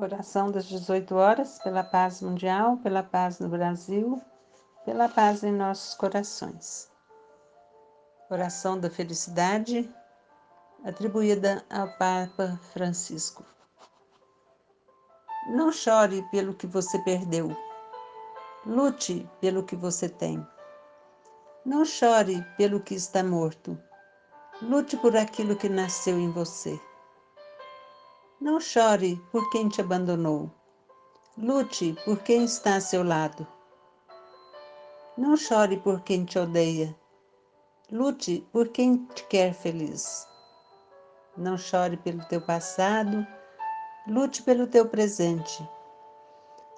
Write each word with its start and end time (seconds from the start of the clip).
Oração 0.00 0.48
das 0.52 0.66
18 0.66 1.12
horas 1.16 1.58
pela 1.58 1.82
paz 1.82 2.22
mundial, 2.22 2.76
pela 2.76 3.02
paz 3.02 3.40
no 3.40 3.48
Brasil, 3.48 4.22
pela 4.84 5.08
paz 5.08 5.42
em 5.42 5.50
nossos 5.50 5.92
corações. 5.94 6.88
Oração 8.30 8.78
da 8.78 8.88
felicidade 8.88 9.92
atribuída 10.84 11.64
ao 11.68 11.88
Papa 11.98 12.60
Francisco. 12.72 13.44
Não 15.48 15.72
chore 15.72 16.22
pelo 16.30 16.54
que 16.54 16.68
você 16.68 16.96
perdeu. 17.00 17.56
Lute 18.64 19.28
pelo 19.40 19.64
que 19.64 19.74
você 19.74 20.08
tem. 20.08 20.46
Não 21.66 21.84
chore 21.84 22.40
pelo 22.56 22.78
que 22.78 22.94
está 22.94 23.24
morto. 23.24 23.76
Lute 24.62 24.96
por 24.96 25.16
aquilo 25.16 25.56
que 25.56 25.68
nasceu 25.68 26.20
em 26.20 26.30
você. 26.30 26.80
Não 28.40 28.60
chore 28.60 29.20
por 29.32 29.50
quem 29.50 29.68
te 29.68 29.80
abandonou. 29.80 30.48
Lute 31.36 31.96
por 32.04 32.20
quem 32.20 32.44
está 32.44 32.76
a 32.76 32.80
seu 32.80 33.02
lado. 33.02 33.44
Não 35.16 35.36
chore 35.36 35.76
por 35.78 36.02
quem 36.02 36.24
te 36.24 36.38
odeia. 36.38 36.96
Lute 37.90 38.46
por 38.52 38.68
quem 38.68 39.04
te 39.06 39.24
quer 39.24 39.52
feliz. 39.52 40.24
Não 41.36 41.58
chore 41.58 41.96
pelo 41.96 42.24
teu 42.26 42.40
passado. 42.40 43.26
Lute 44.06 44.40
pelo 44.44 44.68
teu 44.68 44.86
presente. 44.86 45.68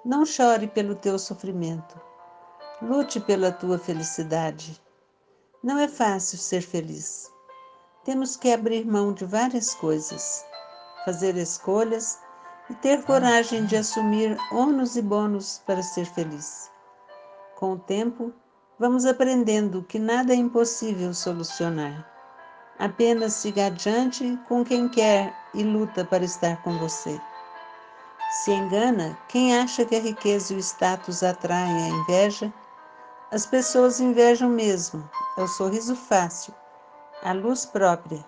Não 0.03 0.25
chore 0.25 0.67
pelo 0.67 0.95
teu 0.95 1.19
sofrimento. 1.19 2.01
Lute 2.81 3.19
pela 3.19 3.51
tua 3.51 3.77
felicidade. 3.77 4.81
Não 5.61 5.77
é 5.77 5.87
fácil 5.87 6.39
ser 6.39 6.61
feliz. 6.61 7.31
Temos 8.03 8.35
que 8.35 8.51
abrir 8.51 8.83
mão 8.83 9.13
de 9.13 9.25
várias 9.25 9.75
coisas 9.75 10.43
fazer 11.05 11.35
escolhas 11.37 12.19
e 12.69 12.75
ter 12.75 13.03
coragem 13.03 13.65
de 13.65 13.75
assumir 13.75 14.37
ônus 14.51 14.95
e 14.95 15.01
bônus 15.01 15.61
para 15.65 15.81
ser 15.81 16.05
feliz. 16.05 16.71
Com 17.55 17.73
o 17.73 17.79
tempo, 17.79 18.33
vamos 18.79 19.05
aprendendo 19.05 19.83
que 19.83 19.99
nada 19.99 20.33
é 20.33 20.35
impossível 20.35 21.13
solucionar. 21.13 22.07
Apenas 22.79 23.33
siga 23.33 23.67
adiante 23.67 24.39
com 24.47 24.63
quem 24.63 24.89
quer 24.89 25.35
e 25.53 25.63
luta 25.63 26.03
para 26.03 26.23
estar 26.23 26.63
com 26.63 26.77
você. 26.79 27.19
Se 28.31 28.51
engana 28.51 29.17
quem 29.27 29.57
acha 29.57 29.85
que 29.85 29.95
a 29.95 29.99
riqueza 29.99 30.53
e 30.53 30.55
o 30.55 30.59
status 30.59 31.21
atraem 31.21 31.83
a 31.83 31.89
inveja. 31.89 32.51
As 33.29 33.45
pessoas 33.45 33.99
invejam 33.99 34.49
mesmo, 34.49 35.07
é 35.37 35.43
o 35.43 35.47
sorriso 35.47 35.95
fácil, 35.95 36.53
a 37.23 37.33
luz 37.33 37.65
própria, 37.65 38.25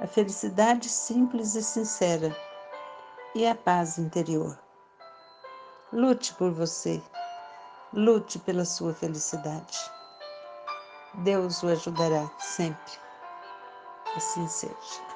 a 0.00 0.06
felicidade 0.06 0.88
simples 0.88 1.54
e 1.54 1.62
sincera 1.62 2.34
e 3.34 3.46
a 3.46 3.54
paz 3.54 3.98
interior. 3.98 4.58
Lute 5.92 6.34
por 6.34 6.50
você, 6.50 7.00
lute 7.92 8.38
pela 8.40 8.64
sua 8.64 8.92
felicidade. 8.92 9.78
Deus 11.22 11.62
o 11.62 11.68
ajudará 11.68 12.28
sempre. 12.40 12.92
Assim 14.16 14.46
seja. 14.48 15.13